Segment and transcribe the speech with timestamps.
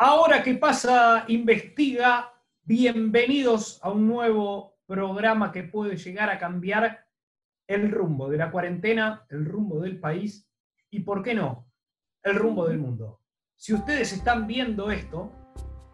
[0.00, 2.32] Ahora qué pasa, investiga.
[2.62, 7.04] Bienvenidos a un nuevo programa que puede llegar a cambiar
[7.66, 10.48] el rumbo de la cuarentena, el rumbo del país
[10.88, 11.66] y, ¿por qué no?,
[12.22, 13.22] el rumbo del mundo.
[13.56, 15.32] Si ustedes están viendo esto,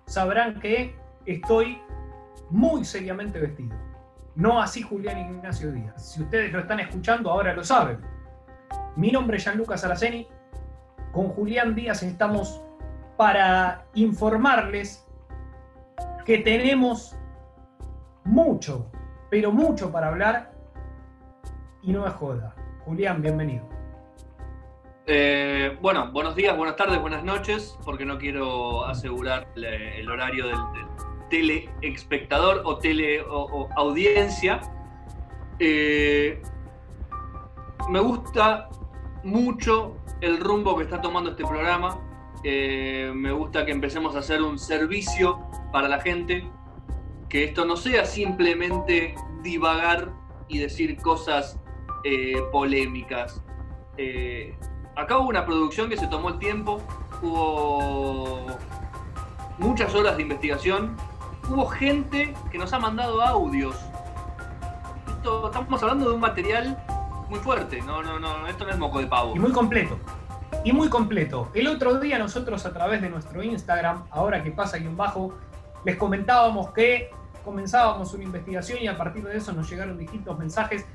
[0.06, 0.94] sabrán que
[1.24, 1.78] estoy
[2.50, 3.74] muy seriamente vestido.
[4.34, 6.12] No así Julián Ignacio Díaz.
[6.12, 8.00] Si ustedes lo están escuchando, ahora lo saben.
[8.96, 10.28] Mi nombre es Gianluca Saraceni.
[11.10, 12.63] Con Julián Díaz estamos
[13.16, 15.06] para informarles
[16.24, 17.16] que tenemos
[18.24, 18.90] mucho,
[19.30, 20.52] pero mucho para hablar
[21.82, 22.54] y no es joda.
[22.84, 23.68] Julián, bienvenido.
[25.06, 30.56] Eh, bueno, buenos días, buenas tardes, buenas noches, porque no quiero asegurar el horario del,
[31.28, 34.60] teleespectador o teleaudiencia.
[35.58, 36.42] Eh,
[37.90, 38.70] me gusta
[39.22, 41.98] mucho el rumbo que está tomando este programa.
[42.44, 45.40] Eh, me gusta que empecemos a hacer un servicio
[45.72, 46.48] para la gente.
[47.28, 50.12] Que esto no sea simplemente divagar
[50.46, 51.58] y decir cosas
[52.04, 53.42] eh, polémicas.
[54.94, 56.80] acá hubo una producción que se tomó el tiempo,
[57.22, 58.46] hubo
[59.58, 60.96] muchas horas de investigación
[61.50, 63.76] hubo gente que nos ha mandado audios.
[65.46, 66.82] estamos hablando de un material
[67.28, 69.34] muy fuerte, no, no, no, esto no es moco de pavo.
[69.34, 69.98] Y muy completo.
[70.64, 71.50] Y muy completo.
[71.54, 75.34] El otro día nosotros a través de nuestro Instagram, ahora que pasa aquí en bajo,
[75.84, 77.10] les comentábamos que
[77.44, 80.86] comenzábamos una investigación y a partir de eso nos llegaron distintos mensajes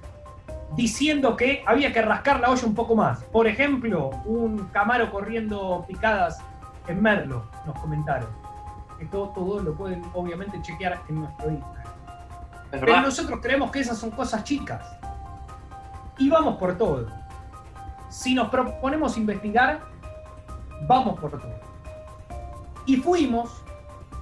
[0.76, 3.24] diciendo que había que rascar la olla un poco más.
[3.26, 6.40] Por ejemplo, un camaro corriendo picadas
[6.88, 8.28] en Merlo, nos comentaron
[9.00, 11.94] que todo, lo pueden obviamente chequear en nuestro Instagram.
[12.72, 14.86] Pero nosotros creemos que esas son cosas chicas.
[16.18, 17.08] Y vamos por todo.
[18.10, 19.82] Si nos proponemos investigar,
[20.88, 21.60] vamos por todo.
[22.86, 23.64] Y fuimos,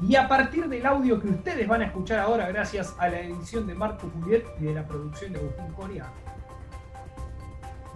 [0.01, 3.65] y a partir del audio que ustedes van a escuchar ahora, gracias a la edición
[3.65, 6.11] de Marco Juliet y de la producción de Agustín Coria,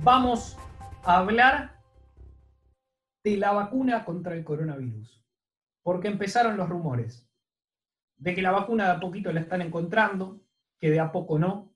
[0.01, 0.57] vamos
[1.03, 1.81] a hablar
[3.23, 5.21] de la vacuna contra el coronavirus
[5.83, 7.27] porque empezaron los rumores
[8.17, 10.41] de que la vacuna de a poquito la están encontrando,
[10.79, 11.73] que de a poco no.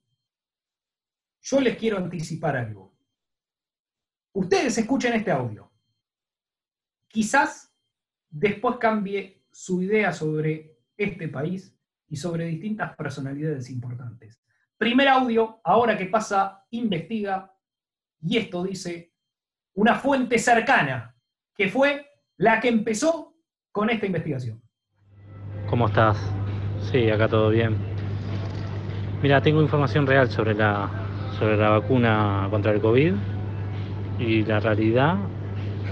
[1.40, 2.85] Yo les quiero anticipar algo.
[4.36, 5.72] Ustedes escuchen este audio.
[7.08, 7.74] Quizás
[8.28, 11.74] después cambie su idea sobre este país
[12.06, 14.38] y sobre distintas personalidades importantes.
[14.76, 17.50] Primer audio, ahora que pasa, investiga,
[18.20, 19.14] y esto dice
[19.72, 21.16] una fuente cercana,
[21.56, 23.38] que fue la que empezó
[23.72, 24.62] con esta investigación.
[25.70, 26.18] ¿Cómo estás?
[26.92, 27.74] Sí, acá todo bien.
[29.22, 30.90] Mira, tengo información real sobre la,
[31.38, 33.14] sobre la vacuna contra el COVID
[34.18, 35.16] y la realidad,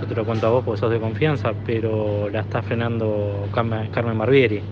[0.01, 4.19] yo te lo cuento a vos porque sos de confianza, pero la está frenando Carmen
[4.19, 4.63] Barbieri.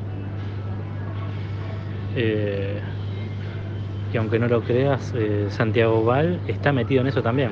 [2.16, 2.80] Eh,
[4.12, 7.50] y aunque no lo creas, eh, Santiago Val está metido en eso también.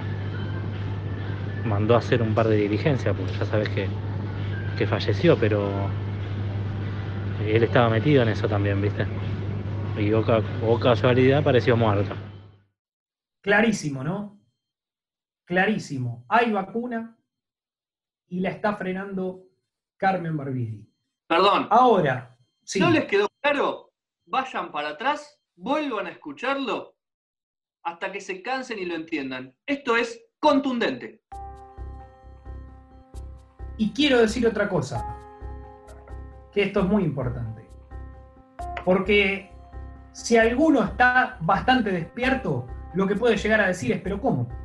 [1.67, 3.87] Mandó a hacer un par de diligencias, porque ya sabes que
[4.81, 5.69] que falleció, pero
[7.47, 9.07] él estaba metido en eso también, ¿viste?
[9.99, 12.15] Y o, casualidad pareció muerto.
[13.43, 14.40] Clarísimo, ¿no?
[15.51, 16.25] Clarísimo.
[16.29, 17.19] Hay vacuna
[18.29, 19.49] y la está frenando
[19.97, 20.89] Carmen Barbieri.
[21.27, 21.67] Perdón.
[21.73, 23.93] Ahora, si ¿No les quedó claro?
[24.27, 26.95] Vayan para atrás, vuelvan a escucharlo
[27.83, 29.53] hasta que se cansen y lo entiendan.
[29.67, 31.25] Esto es contundente.
[33.77, 35.05] Y quiero decir otra cosa,
[36.53, 37.69] que esto es muy importante.
[38.85, 39.51] Porque
[40.13, 44.60] si alguno está bastante despierto, lo que puede llegar a decir es, pero ¿cómo?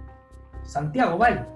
[0.66, 1.48] Santiago Val.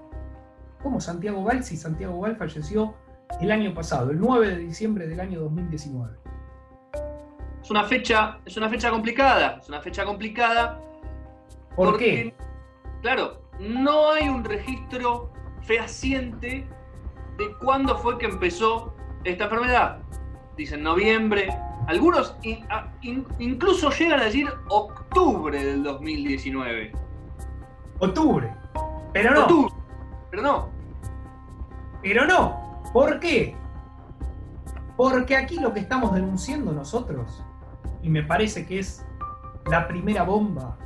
[0.82, 2.94] ¿Cómo Santiago Val si Santiago Val falleció
[3.40, 6.16] el año pasado, el 9 de diciembre del año 2019?
[7.62, 10.80] Es una fecha, es una fecha complicada, es una fecha complicada.
[11.76, 12.34] ¿Por qué?
[13.02, 15.30] Claro, no hay un registro
[15.62, 16.66] fehaciente
[17.36, 19.98] de cuándo fue que empezó esta enfermedad.
[20.56, 21.48] Dicen noviembre,
[21.86, 22.36] algunos
[23.38, 26.92] incluso llegan a decir octubre del 2019.
[27.98, 28.54] Octubre,
[29.12, 29.68] pero no.
[30.30, 30.68] pero no.
[32.02, 32.82] Pero no.
[32.92, 33.56] ¿Por qué?
[34.96, 37.42] Porque aquí lo que estamos denunciando nosotros,
[38.02, 39.04] y me parece que es
[39.66, 40.76] la primera bomba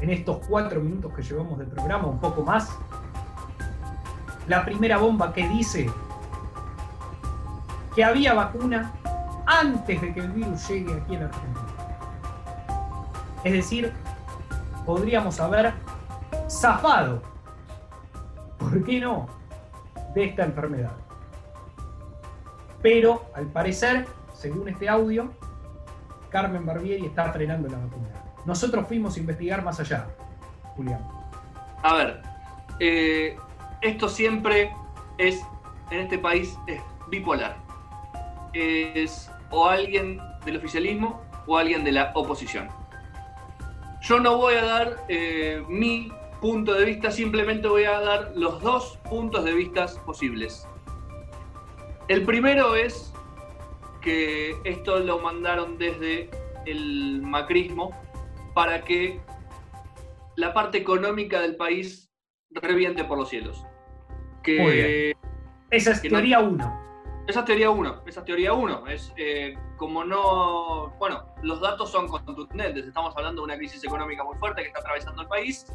[0.00, 2.70] en estos cuatro minutos que llevamos de programa, un poco más,
[4.46, 5.90] la primera bomba que dice
[7.94, 8.92] que había vacuna
[9.46, 11.66] antes de que el virus llegue aquí en Argentina.
[13.44, 13.92] Es decir,
[14.84, 15.72] podríamos haber
[16.48, 17.22] zafado,
[18.68, 19.26] ¿por qué no?,
[20.14, 20.92] de esta enfermedad.
[22.82, 25.32] Pero, al parecer, según este audio,
[26.30, 28.08] Carmen Barbieri está frenando la vacuna.
[28.44, 30.06] Nosotros fuimos a investigar más allá,
[30.76, 31.06] Julián.
[31.82, 32.22] A ver,
[32.80, 33.36] eh,
[33.80, 34.72] esto siempre
[35.18, 35.42] es,
[35.90, 37.56] en este país, es bipolar.
[38.52, 42.68] Es o alguien del oficialismo o alguien de la oposición.
[44.00, 48.62] Yo no voy a dar eh, mi punto de vista, simplemente voy a dar los
[48.62, 50.66] dos puntos de vista posibles.
[52.08, 53.12] El primero es
[54.00, 56.30] que esto lo mandaron desde
[56.66, 57.90] el macrismo
[58.54, 59.20] para que
[60.36, 62.10] la parte económica del país
[62.50, 63.64] reviente por los cielos.
[64.42, 65.14] Que,
[65.70, 66.88] Esa es teoría 1.
[67.26, 68.86] Esa es teoría 1, esa es teoría 1.
[68.86, 70.94] Es eh, como no.
[70.98, 72.86] Bueno, los datos son contundentes.
[72.86, 75.66] Estamos hablando de una crisis económica muy fuerte que está atravesando el país.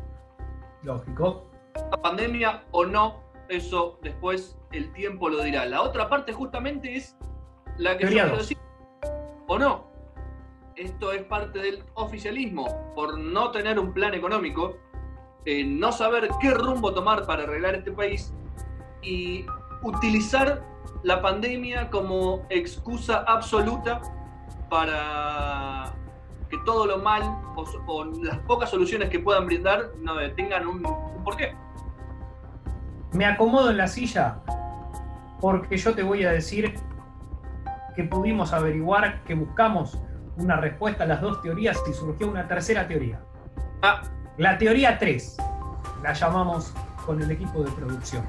[0.84, 1.46] Lógico.
[1.92, 5.66] La pandemia o no, eso después el tiempo lo dirá.
[5.66, 7.16] La otra parte justamente es
[7.78, 8.58] la que yo quiero decir.
[9.48, 9.86] O no.
[10.76, 12.94] Esto es parte del oficialismo.
[12.96, 14.78] Por no tener un plan económico,
[15.46, 18.34] eh, no saber qué rumbo tomar para arreglar este país
[19.02, 19.46] y
[19.84, 20.64] utilizar
[21.04, 24.02] la pandemia como excusa absoluta
[24.70, 25.94] para
[26.54, 27.24] que todo lo mal
[27.56, 31.56] o, las pocas soluciones que puedan brindar no tengan un, un porqué.
[33.12, 34.40] Me acomodo en la silla
[35.42, 36.76] porque yo te voy a decir
[37.96, 39.98] que pudimos averiguar, que buscamos
[40.38, 43.20] una respuesta a las dos teorías y surgió una tercera teoría.
[43.82, 44.04] Ah.
[44.38, 45.38] La teoría 3,
[46.04, 46.74] la llamamos
[47.06, 48.24] con el equipo de producción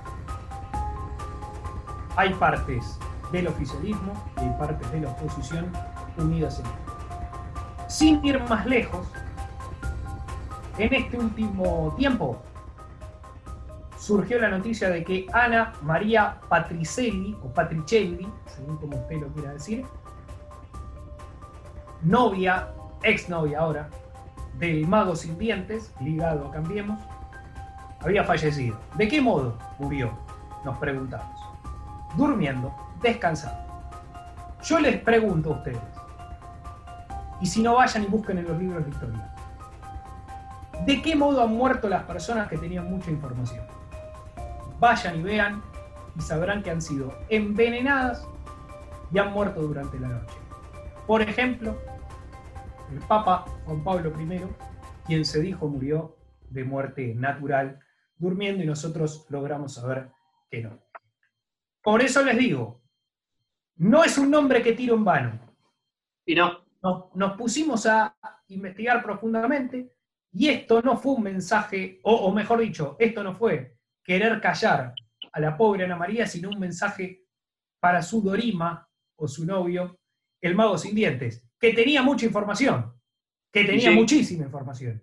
[2.17, 2.99] hay partes
[3.33, 5.71] del oficialismo y hay partes de la oposición
[6.17, 6.84] unidas en esto.
[7.89, 9.07] Sin ir más lejos,
[10.79, 12.43] en este último tiempo
[13.99, 19.53] surgió la noticia de que Ana María Patricelli, o Patricelli, según como usted lo quiera
[19.53, 19.85] decir,
[22.03, 22.69] novia,
[23.03, 23.89] exnovia ahora,
[24.59, 27.01] del mago sin dientes, ligado a Cambiemos,
[28.01, 28.79] había fallecido.
[28.97, 30.11] ¿De qué modo murió?
[30.65, 31.45] Nos preguntamos
[32.17, 33.61] durmiendo, descansando.
[34.63, 35.81] Yo les pregunto a ustedes,
[37.41, 39.35] y si no vayan y busquen en los libros de historia,
[40.87, 43.65] ¿de qué modo han muerto las personas que tenían mucha información?
[44.79, 45.63] Vayan y vean
[46.17, 48.27] y sabrán que han sido envenenadas
[49.13, 50.37] y han muerto durante la noche.
[51.07, 51.79] Por ejemplo,
[52.91, 54.41] el Papa Juan Pablo I,
[55.07, 56.17] quien se dijo murió
[56.51, 57.81] de muerte natural
[58.17, 60.11] durmiendo y nosotros logramos saber
[60.51, 60.79] que no.
[61.83, 62.81] Por eso les digo,
[63.77, 65.41] no es un nombre que tiro en vano.
[66.25, 66.64] Y no.
[67.15, 68.15] Nos, pusimos a
[68.49, 69.91] investigar profundamente
[70.33, 74.95] y esto no fue un mensaje, o, mejor dicho, esto no fue querer callar
[75.33, 77.25] a la pobre Ana María, sino un mensaje
[77.81, 79.99] para su Dorima o su novio,
[80.41, 82.93] el mago sin dientes, que tenía mucha información,
[83.51, 85.03] que tenía muchísima información.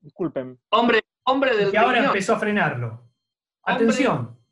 [0.00, 0.58] Disculpen.
[0.70, 3.08] Hombre, hombre del Y ahora empezó a frenarlo.
[3.64, 4.42] Atención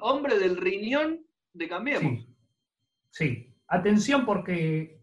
[0.00, 2.26] hombre del riñón de Cambiemos.
[3.10, 5.01] Sí, atención porque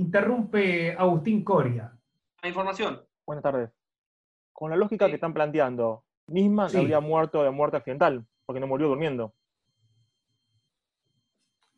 [0.00, 1.92] interrumpe Agustín Coria.
[2.42, 3.02] La información.
[3.26, 3.70] Buenas tardes.
[4.52, 8.88] Con la lógica que están planteando, Nisman habría muerto de muerte accidental, porque no murió
[8.88, 9.34] durmiendo.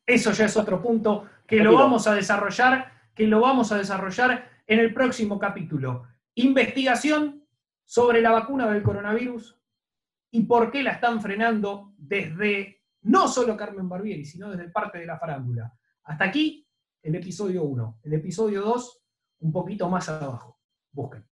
[0.07, 4.50] Eso ya es otro punto que lo vamos a desarrollar, que lo vamos a desarrollar
[4.67, 6.05] en el próximo capítulo.
[6.35, 7.45] Investigación
[7.85, 9.59] sobre la vacuna del coronavirus
[10.31, 15.07] y por qué la están frenando desde no solo Carmen Barbieri, sino desde parte de
[15.07, 15.73] la farándula.
[16.05, 16.67] Hasta aquí
[17.02, 18.00] el episodio 1.
[18.04, 19.02] El episodio 2,
[19.40, 20.59] un poquito más abajo.
[20.92, 21.28] Busquen.